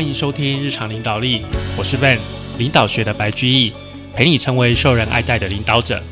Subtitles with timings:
[0.00, 1.42] 欢迎收听日常领导力，
[1.76, 2.16] 我是 Van，
[2.56, 3.70] 领导学的白居易，
[4.14, 6.02] 陪你成为受人爱戴的领导者。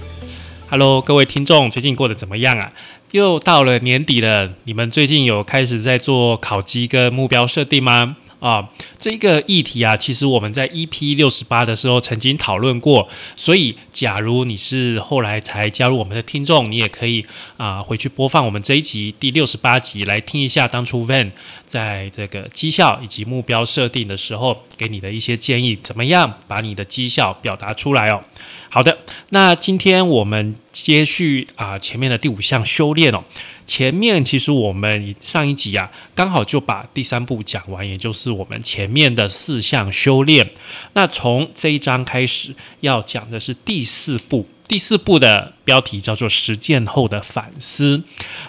[0.68, 2.70] Hello，各位听众，最近过得怎么样啊？
[3.12, 8.18] 又到了年底了，你们最近有开始在做考绩跟目标设定吗？
[8.40, 21.32] 啊，这个议题啊，其实我们在 EP 六十八的时候曾经讨论过，所以假如你是后来才加入我们的听众，你也可以啊回去播放我们这一集第六十八集来听一下当初 Van
[21.66, 28.22] 在这个绩效以及目标设定的时候给你的一些建议，怎么样把你的绩效表达出来哦。
[28.70, 28.98] 好的，
[29.30, 33.24] 那今天我们接续啊前面的第五项修炼哦。
[33.68, 40.50] 前面其实我们上一集啊，刚好就把第三步讲完，也就是我们前面的四项修炼。
[40.94, 48.02] 那从这一章开始要讲的是第四步，第四步的标题叫做实践后的反思。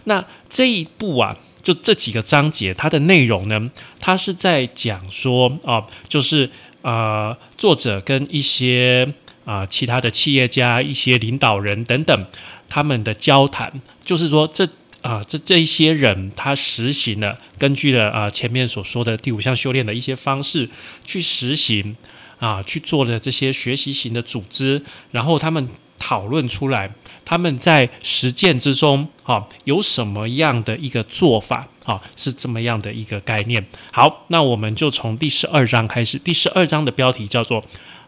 [0.06, 6.50] 那这一步啊，就这几个章节，它的内容呢，它是在讲说啊，就是
[6.82, 9.14] 呃，作者跟一些。
[9.46, 12.26] 啊，其他的企业家、一些领导人等等，
[12.68, 14.70] 他们的交谈，就是说，这
[15.02, 20.70] 啊，这这一些人，他实行了，根据了啊前面所说的第五项修炼的一些方式
[21.06, 21.96] 去实行
[22.40, 26.92] 啊，去做的这些学习型的组织，然后他们讨论出来，
[27.24, 33.66] 他们在实践之中，啊，有什么样的一个做法，啊，是这么样的一个概念。
[33.92, 37.64] 好，那我们就从第十二章开始，第十二章的标题叫做。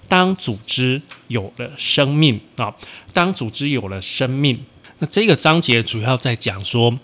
[0.08, 2.76] 当组织有了生命啊，
[3.14, 4.60] 当组织有了生命，
[5.02, 6.96] 那这个章节主要在讲说，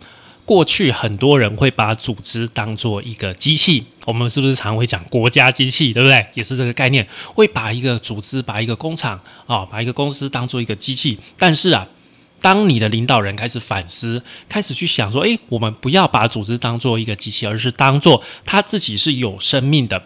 [0.45, 6.23] 过去很多人会把组织当做一个机器，我们是不是常会讲国家机器，对不对？
[6.35, 11.17] 也是这个概念，会把一个组织、把一个工厂啊、把一个公司当做一个机器。
[11.39, 11.87] 但是啊，
[12.39, 20.03] 当你的领导人开始反思，开始去想说，诶，我们不要把组织当做一个机器，而是当做他自己是有生命的。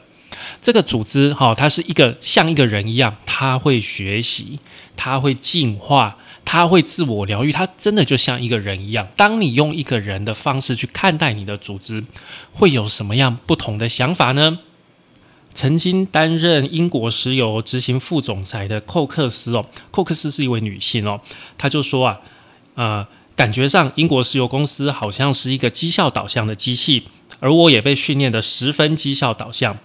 [0.62, 4.60] 这个组织哈，它是一个像一个人一样，他会学习，
[4.96, 6.18] 他会进化，
[6.52, 9.08] 他会自我疗愈，他真的就像一个人一样。
[9.16, 12.04] 当你用一个人的方式去看待你的组织，
[12.52, 14.60] 会有什么样不同的想法呢？
[15.54, 21.22] 曾经担任英国石油执行副总裁的寇克斯哦，寇克斯是一位女性哦，
[21.58, 22.20] 她就说啊，
[22.76, 27.06] 呃，感觉上英国石油公司好像是一个绩效导向的机器，
[27.40, 29.78] 而我也被训练的十分绩效导向。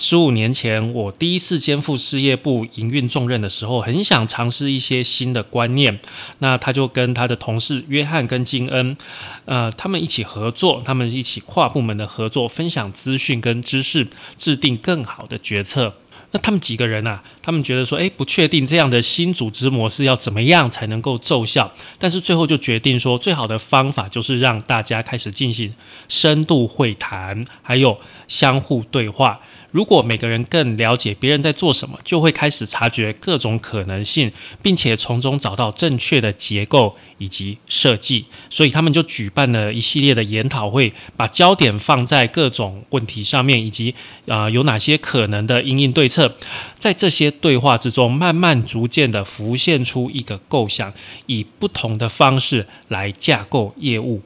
[0.00, 5.98] 十五年前，我第一次肩负事业部营运重任的时候，很想尝试一些新的观念。
[6.38, 8.96] 那他就跟他的同事约翰跟金恩，
[9.44, 15.94] 呃，他们一起合作，他们一起跨部门的合作，分享资讯跟知识，制定更好的决策。
[16.30, 25.74] 那他们几个人啊，他们觉得说，诶，不确定这样的新组织模式要怎么样才能够奏效，但是最后就决定说，最好的方法就是让大家开始进行
[26.06, 27.98] 深度会谈，还有
[28.28, 29.40] 相互对话。
[29.70, 38.24] 如果每个人更了解别人在做什么，就会开始察觉各种可能性，并且从中找到正确的结构以及设计。
[38.48, 43.94] 所以他们就举办了一系列的研讨会，把焦点放在各种问题上面，以及
[44.26, 46.34] 啊有哪些可能的应应对策。
[46.78, 50.94] 在这些对话之中，慢慢逐渐的浮现出一个构想，
[51.26, 54.22] 以不同的方式来架构业务。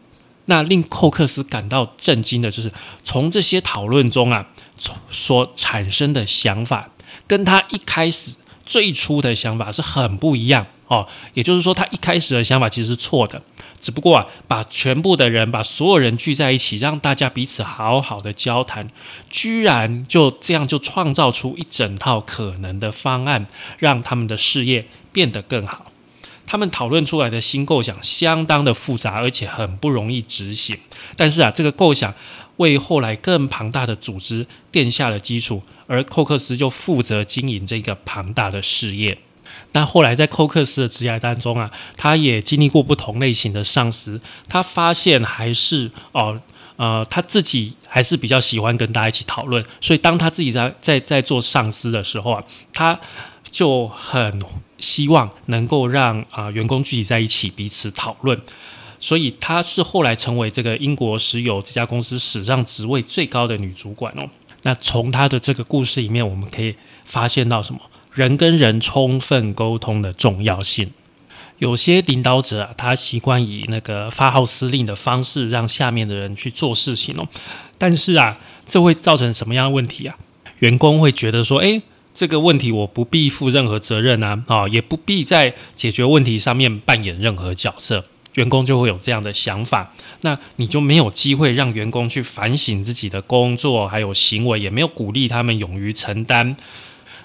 [0.46, 2.70] 那令寇克斯感到震惊的就是，
[3.04, 4.48] 从这些讨论中啊，
[5.10, 6.90] 所产生的想法，
[7.26, 11.06] 跟他一开始最初的想法是很不一样哦。
[11.34, 13.42] 也就是说，他一开始的想法其实是错的，
[13.80, 18.88] 只不过啊，把全部的人，把所有人聚在一起，让大家彼此好好的交谈，
[19.30, 23.46] 居然就这样就创造出一整套可能的方案，
[23.78, 25.86] 让他们的事业变得更好。
[26.44, 30.76] 他们讨论出来的新构想相当的复杂，而且很不容易执行。
[31.16, 32.14] 但是啊，这个构想
[32.62, 39.18] 为后来更庞大的组织奠下了基础，而寇克斯就负责经营这个庞大的事业。
[39.70, 46.40] 但后来在寇克斯的职业当中啊，他也经历过不同类型的上司，他发现还是哦
[46.76, 49.64] 呃他自己还是比较喜欢跟大家一起讨论。
[49.80, 52.42] 所以当他自己在在在做上司的时候啊，
[52.72, 52.98] 他
[53.50, 54.40] 就很。
[54.82, 58.36] 希望能够让啊员工聚集在一起，彼此讨论。
[59.02, 64.30] 所以她是后来成为这个英国石油这家公司史上职位最高的女主管哦。
[64.62, 67.80] 那从她的这个故事里面，我们可以发现到什么？
[68.14, 70.92] 人跟人充分沟通的重要性。
[71.58, 77.26] 有些领导者啊，他习惯以那个发号施令的方式让下面的人去做事情哦。
[77.76, 80.16] 但是啊，这会造成什么样的问题啊？
[80.60, 81.82] 员工会觉得说，诶。
[82.14, 88.04] 这个问题我不必负任何责任啊，啊，也不必在解决问题上面扮演任何角色。
[88.34, 89.92] 员工就会有这样的想法，
[90.22, 96.56] 那你就没有机会让员工去反省自己的工作还有行为，也没有鼓励他们勇于承担，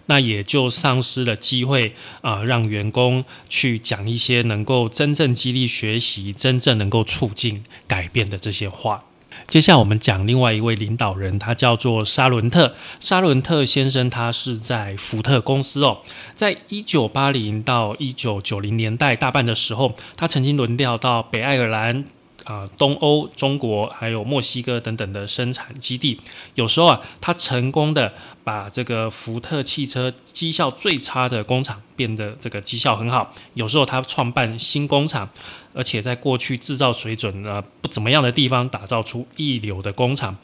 [0.07, 9.03] 那也就丧失了机会啊，让员工去讲一些能够真正激励学习、真正能够促进改变的这些话。
[9.45, 12.75] 接下来我们讲另外一位领导人，他叫做沙伦特。
[12.99, 15.99] 沙伦特先生，他是在福特公司哦，
[16.33, 22.05] 在一九八零到一九九零年代大半的时候，他曾经轮调到北爱尔兰。
[22.47, 26.17] 啊，东欧、中国还有墨西哥等等的生产基地，
[26.55, 28.13] 有时候啊，他成功的
[28.45, 33.33] 把这个福特汽车绩效最差的工厂变得这个绩效很好。
[33.55, 35.29] 有时候他创办新工厂，
[35.73, 40.37] 而且在过去制造水准呢不怎么样的地方打造出一流的工厂。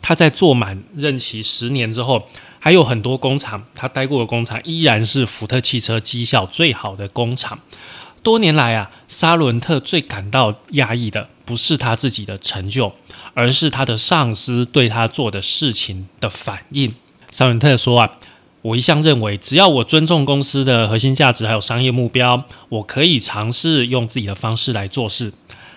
[0.00, 2.26] 他在做满任期十年之后，
[2.58, 7.58] 还有很多工厂，他待过的工厂依然是福特汽车绩效最好的工厂。
[8.22, 12.92] 多年来啊，沙伦特最感到压抑的不是他自己的成就，
[13.34, 16.94] 而是他的上司对他做的事情的反应。
[17.30, 18.12] 萨文特说啊，
[18.62, 25.32] 我一向认为，只要我尊重公司的核心价值还有商业目标，我可以尝试用自己的方式来做事。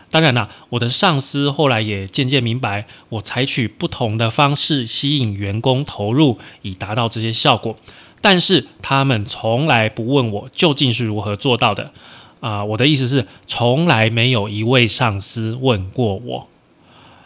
[0.09, 7.75] 当然啦，我的上司后来也渐渐明白，我采取不同的方式吸引员工投入，以达到这些效果。
[8.21, 11.91] 但是他们从来不问我究竟是如何做到的。
[12.39, 16.47] 啊，我的意思是，从来没有一位上司问过我。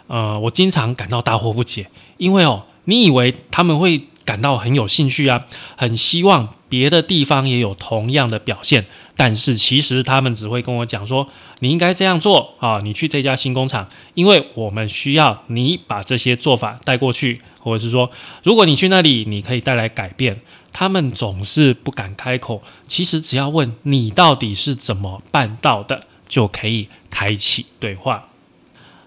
[0.07, 1.87] 呃，我经常感到大惑不解，
[2.17, 5.45] 因为哦，你以为他们会感到很有兴趣啊，
[5.77, 8.85] 很希望别的地方也有同样的表现，
[9.15, 11.27] 但是其实他们只会跟我讲说，
[11.59, 18.11] 你应该这样做啊，你去这家新工厂，因为我们需要你把这些做法带过去，或者是说，
[18.43, 20.41] 如果你去那里，你可以带来改变。
[20.73, 22.62] 他们总是不敢开口。
[22.88, 28.29] 其实只要问你到底是怎么办到的，就可以开启对话。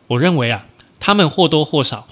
[0.09, 0.67] 我认为啊，
[1.01, 2.07] 他们或多或少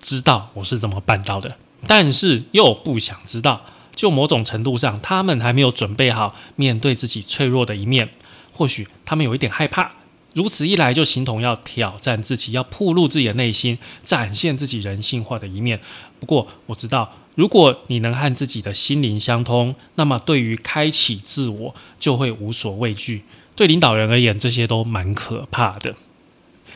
[0.00, 1.56] 知道我是怎么办到的，
[1.86, 3.62] 但是又不想知道。
[3.94, 8.10] 就某种程度上，他们还没有准备好面对自己脆弱的一面。
[8.52, 9.92] 或许他们有一点害怕。
[10.34, 15.80] 如此一来，就形同要挑战自己，要暴露自己的内心，展现自己人性化的一面。
[16.20, 17.12] 不过我知道。
[17.34, 23.24] 如果你能和自己的心灵相通，那么对于开启自我就会无所畏惧。
[23.56, 25.94] 对领导人而言，这些都蛮可怕的。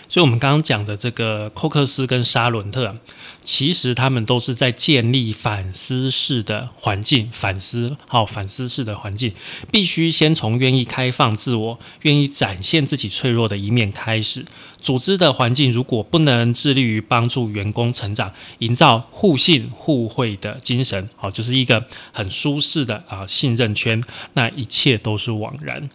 [0.09, 2.97] 所以，我们刚刚讲的这个寇克斯跟沙伦特，
[3.43, 9.35] 其实他们都是在建立反思式的环境，反思好反思式的环境，
[9.73, 14.45] 必须先从愿意开放自我、愿意展现自己脆弱的一面开始。
[14.81, 24.01] 组织的环境如果不能致力于帮助员工成长，营造互信互惠的精神，好，就是一个很舒适的啊信任圈，
[24.35, 25.91] 那一切都是枉然。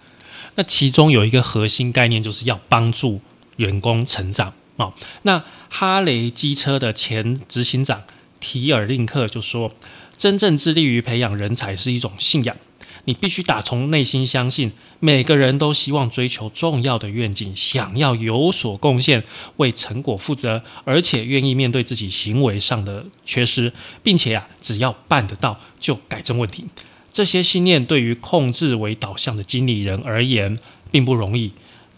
[0.55, 3.21] 那其中有一个核心概念，就是要帮助。
[3.61, 4.91] 员工成长哦，
[5.21, 8.01] 那哈雷机车的前执行长
[8.39, 9.71] 提尔令克就说
[10.17, 12.57] ：“真正致力于培养人才是一种信仰，
[13.05, 19.23] 你必须打从内心相信，每个人都希望追求重要的愿景，想要有所贡献，
[19.57, 23.71] 为成果负责，而且愿意面对自己行为上的缺失，
[24.01, 26.65] 并且啊，只要办得到就改正问题。
[27.13, 30.57] 这些信念对于控制为导向的经理人而言，
[30.89, 31.51] 并不容易。”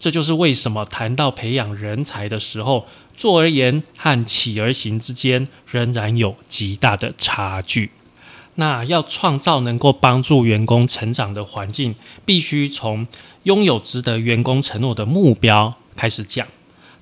[0.04, 2.86] 这就是为什么谈到培养人才的时候，
[3.16, 7.90] 做而言和起而行之间仍然有极大的差距。
[8.56, 11.94] 那要创造能够帮助员工成长的环境，
[12.26, 13.06] 必须从
[13.44, 16.46] 拥有值得员工承诺的目标开始讲。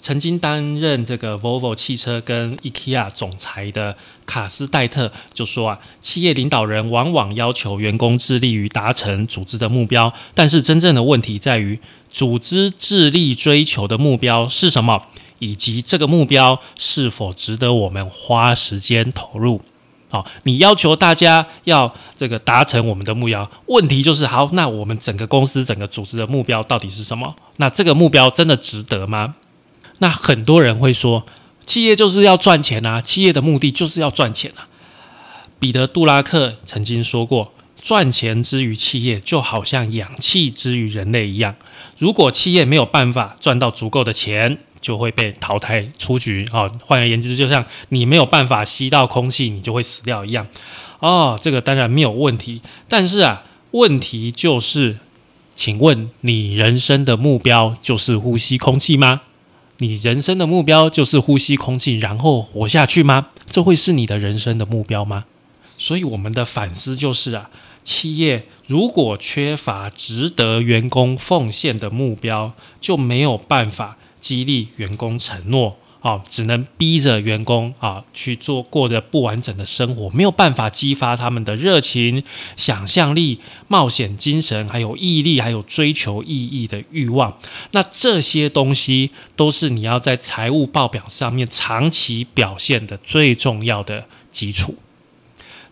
[0.03, 11.79] 曾经担任这个 Volvo 汽车跟 IKEA 总裁的卡斯戴特就说啊，企业领导人往往要求员工致力于达成组织的目标，但是真正的问题在于。
[12.13, 15.01] 组织致力追求的目标是什么？
[15.39, 19.63] 以及这个目标是否值得我们花时间投入？
[20.11, 27.35] 好，你要求大家要这个达成我们的目标，问题就是好，那我们整个公司、整个组织的目标到底是什么？
[27.57, 29.37] 那这个目标真的值得吗？
[30.03, 31.25] 那很多人会说，
[31.65, 34.67] 企业就是要赚钱啊，企业的目的就是要赚钱啊。
[35.61, 37.53] 彼得·杜拉克曾经说过。
[37.81, 41.57] 赚钱之于企业，就好像氧气之于人类一样。
[41.99, 46.49] 如果企业没有办法赚到足够的钱，就会被淘汰出局。
[46.53, 50.47] 啊，换而言之，就像你没有办法吸到空气，你就会死掉一样。
[51.01, 52.63] 哦，这个当然没有问题。
[52.87, 53.43] 但是啊，
[53.73, 54.99] 问题就是，
[55.57, 59.23] 请问你人生的目标就是呼吸空气吗？
[59.83, 63.31] 你人生的目标就是呼吸空气，然后活下去吗？
[63.45, 65.25] 这会是你的人生的目标吗？
[65.77, 67.51] 所以我们的反思就是啊。
[67.83, 75.77] 企业如果缺乏值得员工奉献的目标，就没有办法激励员工承诺。
[76.03, 82.23] 啊，只能逼着员工啊去做过着不完整的生活，没有办法激发他们的热情、
[82.57, 87.39] 想象力、冒险精神，还有毅力，还有追求意义的欲望。
[87.71, 94.75] 那这些东西都是你要在财务报表上面长期表现的最重要的基础。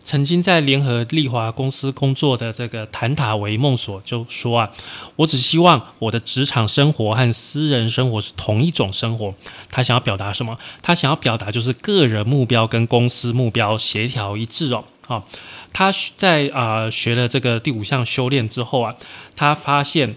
[0.03, 4.69] 曾经在联合利华公司工作的这个谭塔维梦所就说啊，
[5.15, 9.33] 我只希望我的职场生活和私人生活是同一种生活。
[9.69, 10.57] 他想要表达什么？
[10.81, 14.83] 他想要表达就是个人目标跟公司目标协调一致哦。
[15.05, 15.27] 好，
[15.71, 18.93] 他在啊学了这个第五项修炼之后啊，
[19.35, 20.15] 他发现。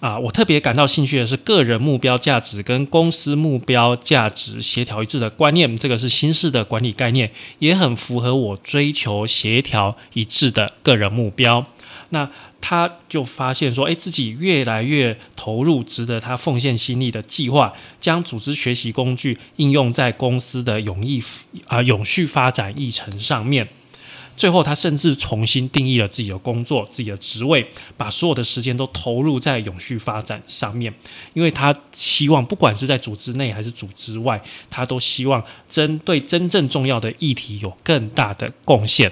[0.00, 11.66] 啊，我特别感到兴趣的是个人目标价值跟公司目标价值协调一致的观念，这个是新式的管理概念，也很符合我追求协调一致的个人目标。
[12.10, 21.22] 那他就发现说，诶，自己越来越投入值得他奉献心力的计划，将组织学习工具应用在公司的永逸
[21.66, 23.68] 啊永续发展议程上面。
[24.38, 30.94] 最后，他甚至重新定义了自己的工作、自己的职位，把所有的时间都投入在永续发展上面。
[31.34, 34.40] 因为他希望，不管是在组织内还是组织外，
[34.70, 39.10] 他都希望针对真正重要的议题有更大的贡献。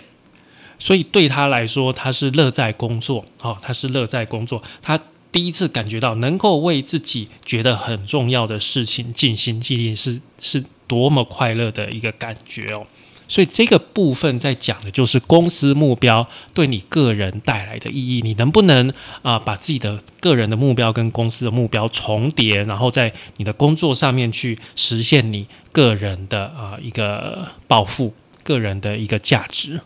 [0.79, 3.25] 所以对他来说，他是乐在工作。
[3.43, 4.63] 哦，他是乐在工作。
[4.81, 5.01] 他
[5.33, 12.87] 第一次感觉到能够为自己觉得很重要的事情尽心尽力，是是多么快乐的一个感觉哦。
[13.29, 18.93] 所以这个部分在讲的就是公司目标对你个人带来的意义，你能不能
[19.23, 29.81] 啊把自己的个人的目标跟公司的目标重叠，然后在你的工作上面去实现你个人的啊一个抱负，个人的一个价值。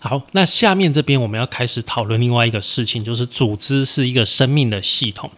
[0.00, 5.30] 好，那下面这边我们要开始讨论另外一个事情，就是组织是一个生命的系统。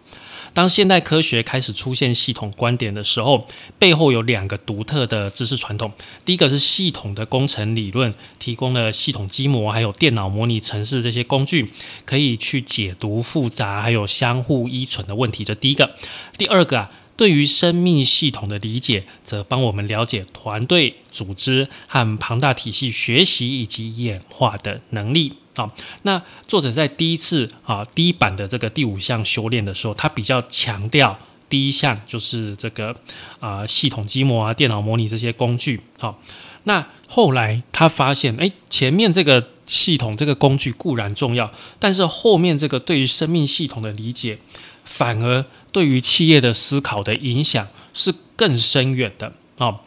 [0.55, 3.45] 当现代科学开始出现系统观点的时候，
[3.77, 5.91] 背后有两个独特的知识传统。
[6.23, 11.69] 第一个是系统的工程理论，提供了系统机模，还有电脑模拟程式这些工具，
[12.05, 15.43] 可以去解读复杂还有相互依存的问题。
[15.43, 15.93] 这第一个。
[16.37, 16.91] 第二个啊。
[17.17, 25.71] 对于生命系统的理解，则帮我们了解团队、组织和庞大体系学习以及演化的能力啊。
[26.01, 31.17] 那作者在第一次啊第一版的这个第五项修炼的时候，他比较强调
[31.49, 32.93] 第一项就是这个
[33.39, 35.79] 啊系统基模啊、电脑模拟这些工具。
[35.97, 36.19] 好，
[36.63, 44.37] 那后来他发现，哎，前面这个系统这个工具固然重要，但是后面这个对于生命系统的理解。
[44.83, 45.43] 反而
[45.75, 49.81] 对于企业的思考的影响是更深远的啊。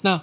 [0.00, 0.18] 那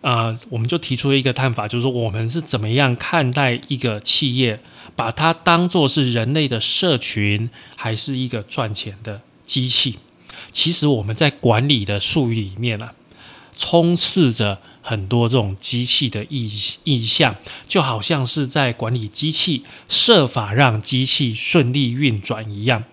[0.00, 4.60] 呃，我们就提出了一个看法，就是说我们是怎么样看待一个企业，
[4.96, 9.98] 把它当做是人类的社群，还是一个赚钱的机器？
[10.50, 12.94] 其实我们在管理的术语里面啊，
[13.58, 16.50] 充斥着很多这种机器的意
[16.84, 17.36] 意象，
[17.68, 22.84] 就好像是在管理机器，设法让机器顺利运转一样。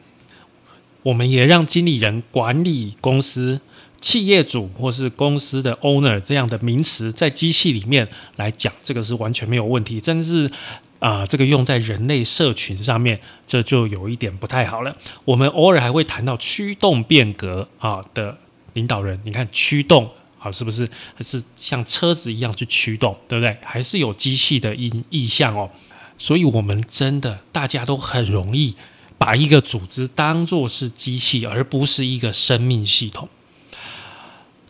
[1.03, 3.61] 我们也让经理人管理公司、
[4.01, 10.01] 企业主或是公司的 owner 这样的名词，在机器里面来讲，这个是完全没有问题。
[10.05, 10.51] 但是
[10.99, 14.95] 啊，这个用在人类社群上面，这就有一点不太好了。
[15.23, 18.37] 我们偶尔还会谈到驱动变革啊的
[18.73, 23.57] 领导人，你看驱动啊，是不是还是像车子一样去驱动，对不对？
[23.63, 25.69] 还是有机器的意意向哦。
[26.17, 28.75] 所以，我们真的大家都很容易。
[29.19, 33.29] 把一个组织当作是机器，而不是一个生命系统。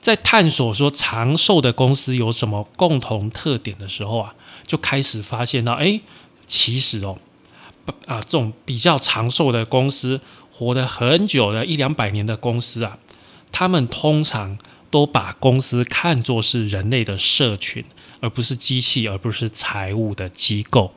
[0.02, 4.34] 在探索说长寿的公司有什么共同特点的时候啊，
[4.66, 6.02] 就开始发现到，哎，
[6.48, 7.18] 其实哦，
[8.08, 10.20] 啊，这种比较长寿的公司，
[10.52, 12.98] 活得很久的一两百年的公司啊，
[13.52, 14.58] 他们通常
[14.90, 17.86] 都把公司看作是人类的社群，
[18.22, 20.94] 而不是机器，而不是财务的机构。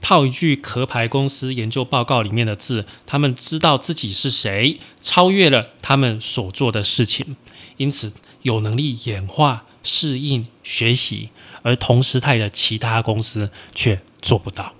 [0.00, 7.36] 套一句壳牌公司研究报告里面的字，他们知道自己是谁，超越了他们所做的事情，
[7.76, 11.30] 因此有能力演化、适应、学习，
[11.62, 14.72] 而同时态的其他公司却做不到。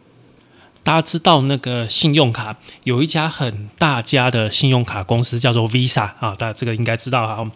[0.83, 7.51] 大家知道那个信用卡有一家很大家的信用卡公司叫做 Visa 啊，大家这个应该知道哈。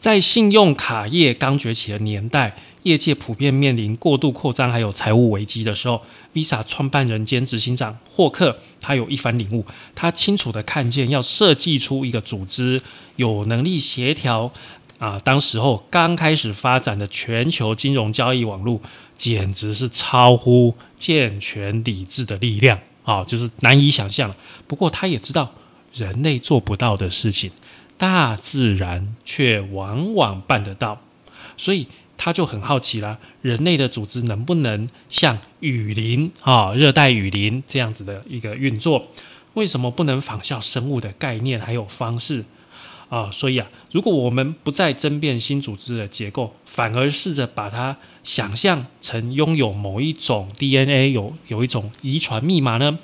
[0.00, 6.00] 在信用卡业刚崛起的年代，业界普遍面临过度扩张还有财务危机的时候。
[6.32, 9.64] Visa 创办人兼执行长霍克，他有一番领悟，
[9.94, 12.82] 他清楚的看见，要设计出一个组织，
[13.14, 14.52] 有能力协调
[14.98, 18.80] 啊，当时候刚开始发展的全球金融交易网络，
[19.16, 24.34] 简直是超乎健全理智的力量啊，就是难以想象。
[24.66, 25.52] 不过他也知道
[25.92, 27.52] 人类做不到的事情，
[27.96, 31.00] 大自然却往往办得到，
[31.56, 39.08] 所以他就很好奇啦：人类的组织能不能像雨林啊、热带雨林这样子的一个运作？
[39.54, 42.44] 为什么不能仿效生物的概念还有方式？
[43.08, 52.98] 啊，所以啊，如果我们不再争辩新组织的结构，反而试着把它想象成拥有某一种 DNA，有有一种遗传密码呢？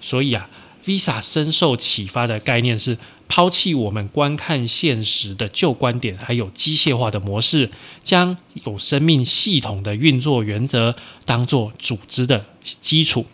[0.00, 0.48] 所以啊
[0.88, 2.96] ，Visa 深受启发的概念是
[3.28, 7.70] 抛弃我们观看现实的旧观点，还有机械化的模式，
[8.02, 12.46] 将有生命系统的运作原则当做组织的
[12.80, 13.26] 基础，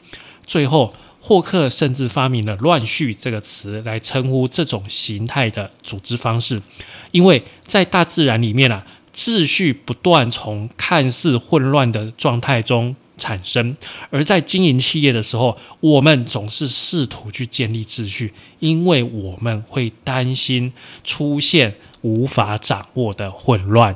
[0.45, 0.93] 最后。
[1.27, 6.61] 霍克甚至发明了“乱序”这个词来称呼这种形态的组织方式，
[7.13, 8.85] 因为在大自然里面啊，
[9.17, 13.75] 秩序不断从看似混乱的状态中产生；
[14.11, 23.95] 而在经营企业的时候，我们总是试图去建立秩序，因为我们会担心出现无法掌握的混乱。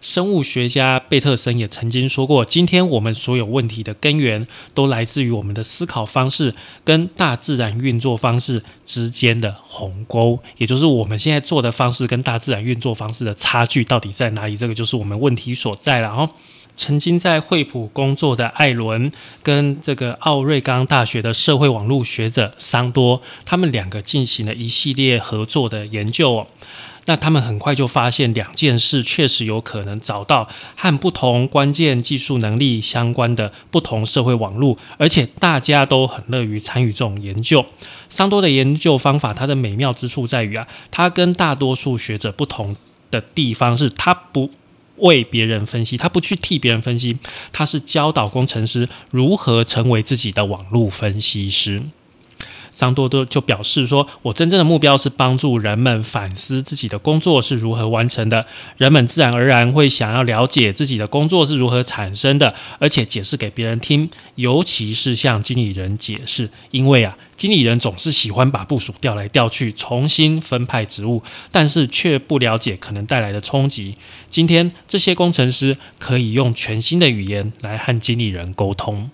[0.00, 6.54] 生物学家贝特森也曾经说过：“今天我们所有问题的根源，都来自于我们的思考方式
[6.84, 14.54] 跟大自然运作方式之间的鸿沟，也就是我们现在做的方式跟大自然运作方式的差距到底在哪里？
[14.54, 16.28] 这个就是我们问题所在了。”哦，
[16.76, 19.12] 曾经在惠普工作的艾伦
[19.42, 26.46] 跟这个奥瑞冈大学的社会网络学者桑多，他们两个进行了一系列合作的研究哦。
[27.06, 37.66] 那他们很快就发现两件事确实有可能找到和不同关键技术能力相关的不同社会网络，而且大家都很乐于参与这种研究。
[38.08, 42.74] 桑多的研究方法，它的美妙之处在于啊，它跟大多数学者不同
[43.10, 44.50] 的地方是，他不
[44.96, 47.18] 为别人分析，他不去替别人分析，
[47.52, 51.82] 他是教导工程师如何成为自己的网络分析师。
[52.74, 58.44] 桑多多就表示说：“我真正的目标是帮助人们反思自己的工作是如何完成的。
[58.76, 73.96] 人们自然而然会想要了解自己的工作是如何产生的，而且解释给别人听，尤其是向经理人解释，因为啊，经理人总是喜欢把部署调来调去，重新分派职务，但是却不了解可能带来的冲击。
[74.28, 79.12] 今天，这些工程师可以用全新的语言来和经理人沟通。”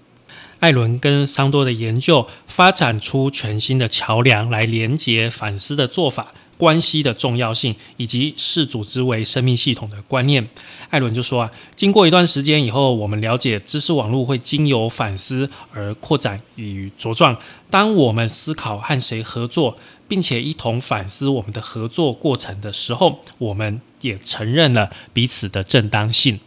[0.61, 10.47] 艾伦跟桑多的研究发展出全新的桥梁，来连接反思的做法、关系的重要性，以及视组织为生命系统的观念。
[10.91, 17.35] 艾伦就说啊，经过一段时间以后，我们了解知识网络会经由反思而扩展与茁壮。
[17.71, 26.39] 当我们思考和谁合作，并且一同反思我们的合作过程的时候，我们也承认了彼此的正当性。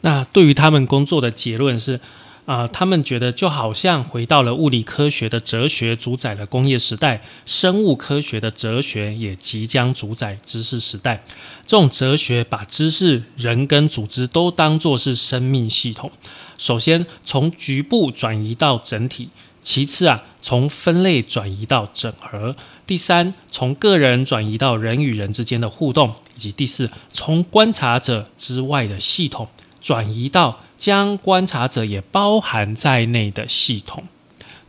[0.00, 2.00] 那对于他们工作的结论是。
[2.50, 11.22] 啊，他们觉得就好像回到了物理科学的哲学主宰了工业时代，生物科学的哲学也即将主宰知识时代。
[11.64, 16.10] 这种哲学把知识、人跟组织都当作是生命系统。
[16.58, 19.28] 首先从局部转移到整体，
[19.60, 29.46] 其次啊从分类转移到整合，第三从个人转移到人与人之间的互动，以及第四从观察者之外的系统
[29.80, 30.58] 转移到。
[30.80, 34.02] 将观察者也包含在内的系统。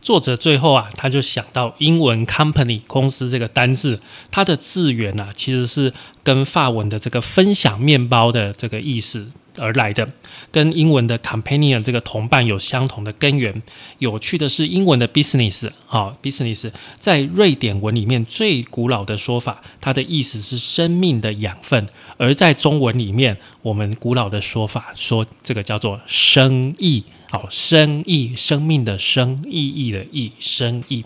[0.02, 9.30] 作者最后啊，他就想到英文 company 公司这个单字，它的字源啊，其实是跟法文的这个分享面包的这个意思。
[9.58, 10.08] 而来的，
[10.50, 13.62] 跟英文的 companion 这个同伴有相同的根源。
[13.98, 21.84] 有趣的是，英文的 business 啊，business 在瑞典文里面最古老的说法，它的意思是生命的养分；
[22.16, 27.04] 而在中文里面，我们古老的说法说这个叫做生意。
[27.30, 31.02] 好，生意，生命的生，意义的意，生意。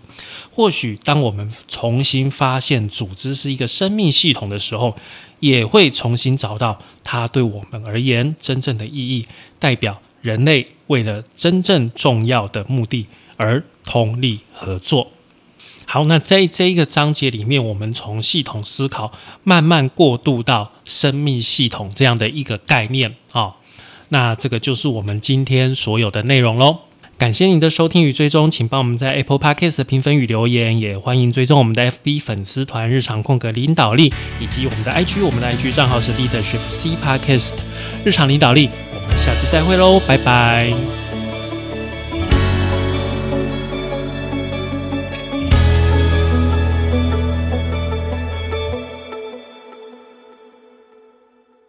[0.50, 4.96] 或许当我们重新发现组织是一个生命系统的时候，
[5.40, 9.26] 也会重新找到它对我们而言真正的意义，
[9.58, 15.12] 代表人类为了真正重要的目的而通力合作。
[15.86, 19.12] 好，那在这一个章节里面，我们从系统思考
[19.44, 23.54] 慢慢过渡到生命系统这样的一个概念啊。
[24.08, 26.80] 那这个就是我们今天所有的内容喽。
[27.18, 37.54] 感谢您的收听与追踪，请帮我们在 Apple Podcast 评分与留言，也欢迎追踪我们的 FB 粉丝团“日常空格领导力”以及我们的 IG，我们的 IG 账号是 Leadership C Podcast
[38.04, 38.68] 日常领导力。
[38.92, 41.05] 我们下次再会喽，拜拜。